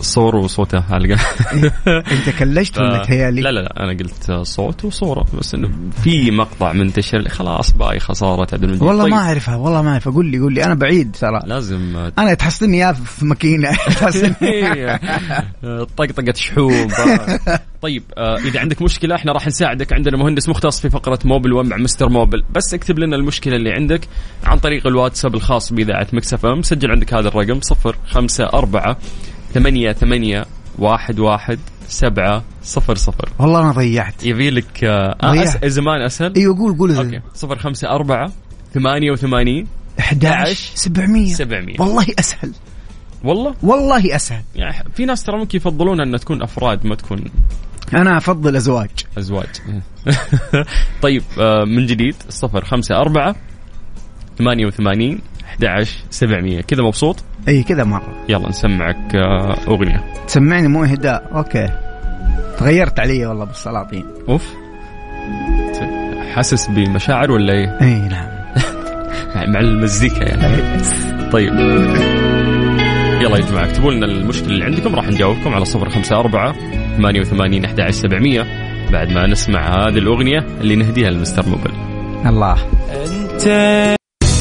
[0.00, 1.20] صوت وصورة حلقة
[2.12, 5.70] انت كلشت ولا تهيالي؟ لا لا لا أنا قلت صوت وصورة بس إنه
[6.02, 9.12] في مقطع منتشر خلاص باي خسارة عبد المجيد والله طيب.
[9.12, 10.64] ما أعرفها والله ما اعرف قول لي قول لي.
[10.64, 11.40] أنا بعيد ترى.
[11.46, 13.68] لازم أنا تحصلني إياه في ماكينة.
[16.36, 19.92] شحوم ف- طيب آه، إذا عندك مشكلة إحنا راح نساعدك.
[19.92, 22.44] عندنا مهندس مختص في فقرة موبل ومع مستر موبل.
[22.54, 24.00] بس اكتب لنا المشكلة اللي عندك
[24.44, 26.62] عن طريق الواتساب الخاص بإذاعة مكس أف أم.
[26.62, 27.60] سجل عندك هذا الرقم
[28.14, 28.96] 054
[29.54, 30.44] 8 8
[30.78, 31.58] واحد واحد
[31.88, 33.28] سبعة صفر صفر.
[33.38, 34.24] والله أنا ضيعت.
[34.24, 35.64] يبي لك آه آه، ضيعت.
[35.64, 35.72] أس...
[35.72, 36.96] زمان أسهل؟ أيوه قول قول.
[36.96, 37.20] أوكي.
[37.34, 38.32] صفر خمسة أربعة
[38.74, 39.66] ثمانية وثمانين
[40.00, 42.52] 11 700 700 والله أسهل.
[43.24, 44.42] والله؟ والله أسهل.
[44.54, 47.24] يعني في ناس ترى ممكن يفضلون أن تكون أفراد ما تكون.
[47.94, 48.90] أنا أفضل أزواج.
[49.18, 49.48] أزواج.
[51.02, 53.36] طيب آه، من جديد صفر خمسة أربعة
[54.38, 57.16] ثمانية وثمانين 11 700 كذا مبسوط؟
[57.48, 58.24] إي كذا مرة.
[58.28, 60.04] يلا نسمعك آه، أغنية.
[60.26, 61.68] تسمعني مو اهداء أوكي.
[62.58, 64.54] تغيرت علي والله بالسلاطين أوف.
[66.34, 68.28] حاسس بمشاعر ولا إيه؟ إي نعم.
[69.52, 70.62] مع المزيكا يعني.
[71.32, 71.52] طيب.
[73.20, 76.54] يلا يا جماعة اكتبوا لنا المشكلة اللي عندكم راح نجاوبكم على صفر خمسة أربعة
[76.96, 78.46] ثمانية وثمانين أحد عشر سبعمية.
[78.92, 81.72] بعد ما نسمع هذه الأغنية اللي نهديها لمستر موبل.
[82.26, 82.56] الله.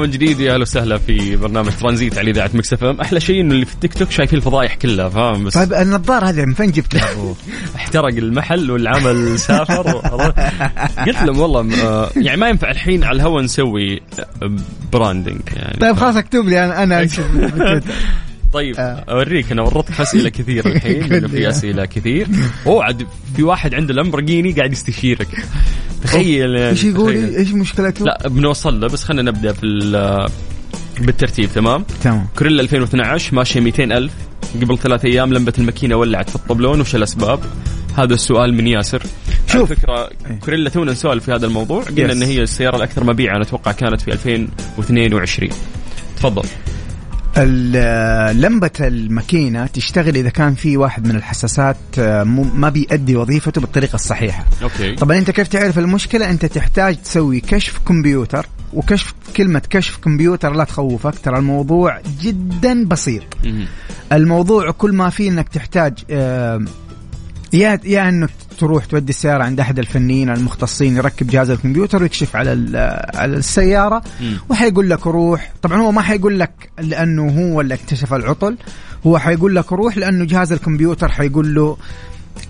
[0.00, 0.40] من جديد.
[0.40, 3.00] يا أهلا وسهلا في برنامج ترانزيت على إذاعة مكس إف إم.
[3.00, 6.44] أحلى شيء إنه اللي في التيك توك شايفين الفضايح كلها فاهم؟ بس طيب النظارة هذه
[6.44, 7.34] من فين جبتها؟
[7.76, 9.82] احترق المحل والعمل سافر.
[11.06, 14.00] قلت لهم والله آه، يعني ما ينفع الحين على الهواء نسوي
[14.92, 15.78] branding يعني.
[15.80, 17.08] طيب خلاص اكتب لي أنا أنا.
[18.52, 19.04] طيب آه.
[19.08, 22.26] أوريك أنا ورطك أسئلة كثير الحين في أسئلة كثير.
[22.66, 25.28] أوه عاد في واحد عنده لامبرجيني قاعد يستشيرك.
[26.02, 27.36] تخيل يعني إيش يقول؟ تخيل.
[27.36, 30.28] إيش مشكلته؟ لا بنوصل له بس خلينا نبدأ في ال-
[31.00, 32.26] بالترتيب تمام؟ تمام.
[32.38, 34.12] كوريلا 2012 ماشية 200 ألف.
[34.62, 37.40] قبل ثلاث أيام لمبة الماكينة ولعت في الطبلون وش الأسباب؟
[37.98, 39.02] هذا السؤال من ياسر.
[39.46, 39.54] شوف.
[39.56, 40.10] على فكرة
[40.44, 41.82] كوريلا تونا نسولف في هذا الموضوع.
[41.82, 42.10] قلنا Yes.
[42.10, 45.50] أن هي السيارة الأكثر مبيعا أتوقع كانت في 2022
[46.16, 46.42] تفضل.
[48.32, 54.44] لمبة الماكينة تشتغل إذا كان في واحد من الحساسات آه، ما بيأدي وظيفته بالطريقة الصحيحة.
[54.62, 54.94] أوكي.
[54.94, 60.64] طبعا أنت كيف تعرف المشكلة؟ أنت تحتاج تسوي كشف كمبيوتر وكشف كلمة كشف كمبيوتر لا
[60.64, 63.22] تخوفك ترى الموضوع جدا بسيط.
[64.12, 66.64] الموضوع كل ما فيه إنك تحتاج آه،
[67.52, 72.50] يا يا انك تروح تودي السيارة عند أحد الفنيين المختصين يركب جهاز الكمبيوتر ويكشف على
[73.14, 74.02] على السيارة.
[74.48, 78.56] وحيقول لك روح طبعا هو ما حيقول لك لأنه هو اللي اكتشف العطل
[79.06, 81.76] هو حيقول لك روح لأنه جهاز الكمبيوتر حيقول له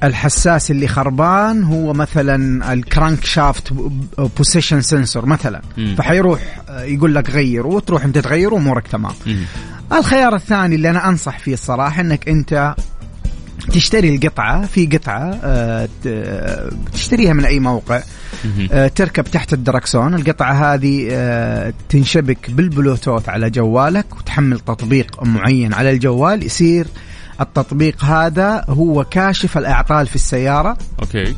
[0.05, 3.73] الحساس اللي خربان هو مثلا ال crankshaft
[4.39, 5.61] position sensor مثلا.
[5.97, 9.13] فحيروح آه، يقول لك غير وتروح أنت تغير وأمورك تمام.
[9.93, 12.75] الخيار الثاني اللي أنا أنصح فيه الصراحة إنك أنت
[13.61, 18.03] تشتري القطعة في قطعة آه، آه، تشتريها من أي موقع.
[18.73, 20.15] آه، تركب تحت الدركسون.
[20.15, 26.47] القطعة هذه تنشبك بالبلوتوث على جوالك وتحمل تطبيق معين على الجوال.
[26.47, 26.87] يصير
[27.41, 30.77] التطبيق هذا هو كاشف الأعطال في السيارة.
[31.01, 31.35] أوكي.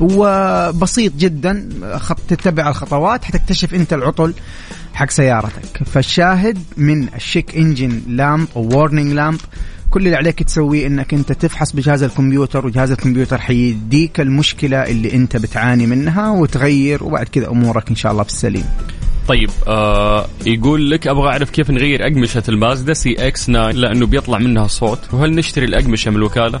[0.00, 1.68] وبسيط جدا.
[1.96, 4.34] خط تتبع الخطوات حتكتشف أنت العطل
[4.94, 5.82] حق سيارتك.
[5.86, 9.40] فالشاهد من ال check engine lamp أو warning lamp
[9.92, 15.36] كل اللي عليك تسويه إنك أنت تفحص بجهاز الكمبيوتر وجهاز الكمبيوتر حيديك المشكلة اللي أنت
[15.36, 18.64] بتعاني منها وتغير وبعد كذا أمورك إن شاء الله في السليم
[19.28, 24.66] طيب آه يقول لك أبغى أعرف كيف نغير أقمشة المازدا CX 9 لأنه بيطلع منها
[24.66, 26.60] صوت وهل نشتري الأقمشة من الوكالة؟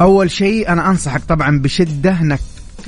[0.00, 2.40] أول شيء أنا أنصحك طبعا بشدة إنك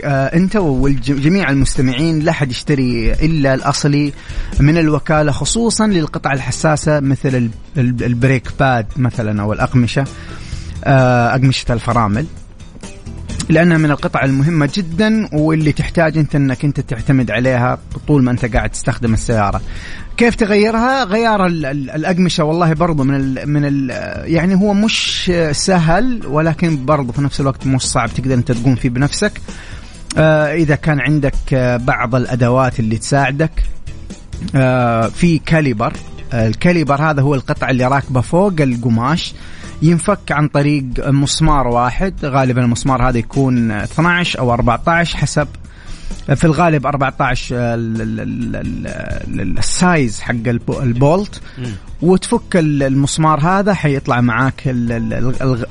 [0.04, 4.12] انت وجميع المستمعين لا حد يشتري إلا الأصلي
[4.60, 10.04] من الوكالة خصوصا للقطع الحساسة مثل ال- ال- ال brake pad مثلا أو الأقمشة
[10.84, 12.26] آه أقمشة الفرامل
[13.48, 17.78] لأنها من القطع المهمة جدا واللي تحتاج أنت إنك أنت تعتمد عليها
[18.08, 19.60] طول ما أنت قاعد تستخدم السيارة.
[20.16, 23.90] كيف تغيرها؟ غيار ال- ال- الأقمشة والله برضو من ال من ال
[24.32, 28.88] يعني هو مش سهل ولكن برضو في نفس الوقت مش صعب تقدر أنت تقوم فيه
[28.88, 29.32] بنفسك.
[30.18, 33.64] آه إذا كان عندك آه بعض الأدوات اللي تساعدك
[34.54, 35.92] آه في caliper.
[36.34, 39.34] ال caliper هذا هو القطعه اللي راكبة فوق القماش
[39.82, 42.24] ينفك عن طريق مسمار واحد.
[42.24, 45.48] غالبا المسمار هذا يكون 12 أو 14 حسب
[46.36, 51.40] في الغالب 14 ال- ال- ال- ال- ال- ال size حق الب- ال bolt.
[52.02, 54.62] وتفك ال- المسمار هذا حيطلع معاك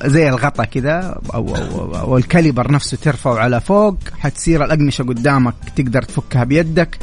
[0.05, 5.53] زي الغطا كذا أو, أو, أو ال caliper نفسه ترفعه على فوق حتصير الأقمشة قدامك
[5.75, 6.97] تقدر تفكها بيدك.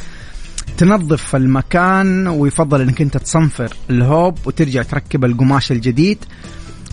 [0.79, 6.19] تنظف المكان ويفضل إنك أنت تصنفر الهوب وترجع تركب القماش الجديد.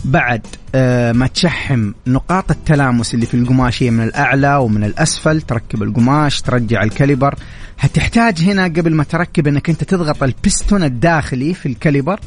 [0.06, 5.82] بعد آه، ما تشحم نقاط التلامس اللي في القماش هي من الأعلى ومن الأسفل تركب
[5.82, 7.34] القماش ترجع ال caliper.
[7.78, 12.20] هتحتاج هنا قبل ما تركب إنك أنت تضغط البستون الداخلي في ال caliper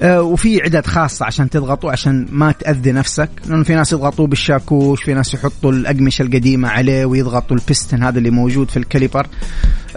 [0.00, 3.30] آه، وفي عدد خاصة عشان تضغطوا عشان ما تأذي نفسك.
[3.46, 8.30] لأنه في ناس يضغطوا بالشاكوش في ناس يحطوا الأقمشة القديمة عليه ويضغطوا البستن هذا اللي
[8.30, 9.26] موجود في ال caliper.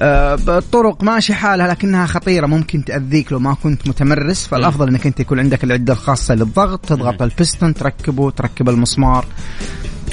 [0.02, 4.48] الطرق ماشي حالها لكنها خطيرة ممكن تأذيك لو ما كنت متمرس.
[4.48, 9.26] فالأفضل أنك أنت يكون عندك العدة الخاصة للضغط تضغط البستن تركبه تركب المسمار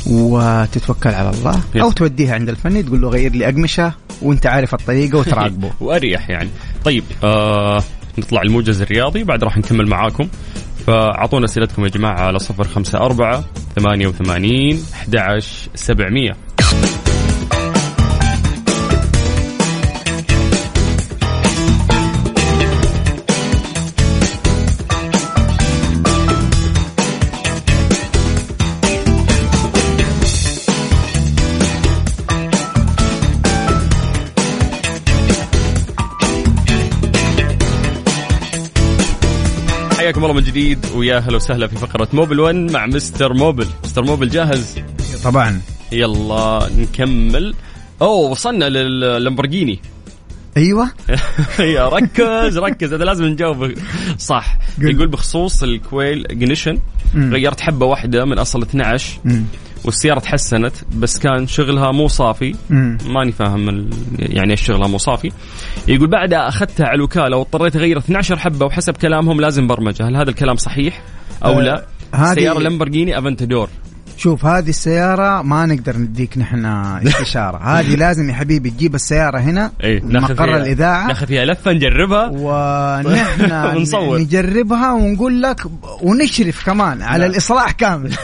[0.06, 1.60] وتتوكل على الله.
[1.76, 5.72] أو توديها عند الفني تقول له غير لي أقمشة وأنت عارف الطريقة وتراقبه.
[5.80, 6.48] وأريح يعني.
[6.84, 7.82] طيب آه
[8.18, 10.28] نطلع الموجز الرياضي بعد راح نكمل معاكم.
[10.86, 13.44] فأعطونا أسئلتكم يا جماعة على صفر خمسة أربعة
[13.76, 16.47] ثمانية وثمانين أحد عشر سبعمية.
[40.08, 43.66] حياكم الله من جديد ويا هلا وسهلا في فقرة موبل 1 مع مستر موبل.
[43.84, 44.76] مستر موبل جاهز؟
[45.24, 45.60] طبعا.
[45.92, 47.54] يلا نكمل.
[48.02, 49.80] أوه وصلنا لللامبورجيني
[50.56, 50.90] أيوة.
[51.76, 53.74] يا ركز ركز هذا لازم نجاوب.
[54.18, 54.58] صح.
[54.78, 56.78] يقول بخصوص ال coil ignition.
[57.14, 59.44] غيرت حبة واحدة من أصل 12 مم.
[59.84, 62.54] والسيارة تحسنت بس كان شغلها مو صافي.
[63.06, 63.88] ماني فاهم ال...
[64.18, 65.32] يعني إيش شغلها مو صافي.
[65.88, 70.08] يقول بعدها أخذتها على الوكالة واضطريت أغير 12 حبة وحسب كلامهم لازم برمجة.
[70.08, 71.02] هل هذا الكلام صحيح
[71.44, 73.68] أو آه، لا؟ هذه- سيارة لامبورجيني أفنتادور.
[74.16, 76.64] شوف هذه السيارة ما نقدر نديك نحن
[77.08, 82.30] استشارة هذه لازم يا حبيبي تجيب السيارة هنا إيه مقر الإذاعة ناخذ فيها لفة نجربها
[82.32, 84.18] ونحن ونصور.
[84.18, 85.60] نجربها ونقول لك
[86.02, 87.26] ونشرف كمان على.
[87.26, 88.14] الإصلاح كامل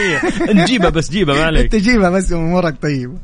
[0.54, 3.14] نجيبها بس جيبها ما عليك تجيبها بس أمورك طيبة.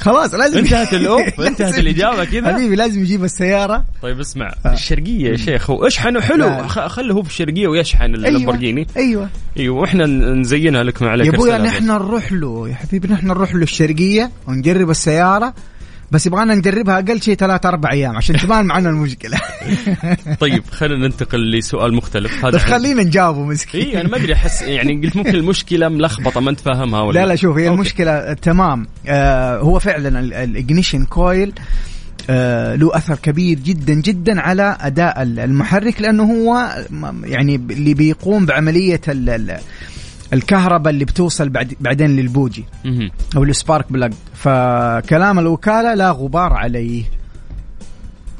[0.00, 2.52] خلاص لازم انتهت الأوف انتهت الإجابة كذا.
[2.54, 3.84] حبيبي لازم يجيب السيارة.
[4.02, 8.86] طيب اسمع الشرقية يا شيخ واشحنه حلو خله هو في الشرقية ويشحن اللامبورجيني.
[8.96, 9.28] أيوة.
[9.56, 11.58] أيوه وإحنا نزينها لك ما عليك يا أبويا.
[11.58, 15.54] نحن نروح له يا حبيبي نحن نروح له الشرقية ونجرب السيارة.
[16.10, 19.38] بس يبغانا نجربها أقل شيء ثلاث أربع أيام عشان تبان معنا المشكلة.
[20.40, 22.44] طيب خلينا ننتقل لسؤال مختلف.
[22.44, 23.80] هذا بس خلينا نجاوبه مسكين.
[23.80, 27.26] اي أنا ما أدري أحس يعني قلت ممكن المشكلة ملخبطة ما أنت فاهمها ولا لا
[27.26, 27.74] لا؟ شوف هي okay.
[27.74, 28.86] المشكلة تمام.
[29.08, 31.52] آه هو فعلا ال ignition coil
[32.30, 36.76] آه له أثر كبير جدا جدا على أداء ال- المحرك لأنه هو
[37.24, 39.58] يعني اللي بيقوم بعملية ال- ال-
[40.32, 42.64] الكهرباء اللي بتوصل بعد بعدين للبوجي.
[43.36, 47.04] أو ال spark plug فكلام الوكالة لا غبار عليه.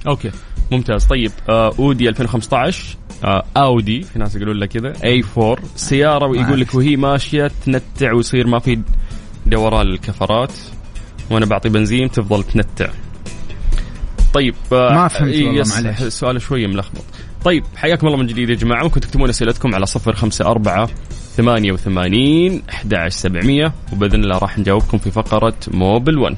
[0.07, 0.31] okay.
[0.73, 1.05] ممتاز.
[1.05, 6.75] طيب آه أودي 2015 آه أودي في ناس يقولون لك كذا A4 سيارة ويقول لك
[6.75, 8.81] وهي ماشية تنتع ويصير ما في
[9.47, 10.53] دوران للكفرات.
[11.31, 12.89] وأنا بعطي بنزين تفضل تنتع.
[14.35, 16.03] طيب آه ما فهمت إيه، والله، يس، معليش.
[16.03, 17.05] السؤال شوية ملخبط.
[17.45, 18.83] طيب حياكم الله من جديد يا جماعة.
[18.83, 20.89] ممكن تكتبون أسئلتكم على 054
[21.37, 26.37] 88 11700 وبإذن الله راح نجاوبكم في فقرة موبل 1